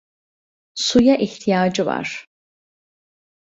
Suya 0.75 1.15
ihtiyacı 1.15 1.85
var. 1.85 2.25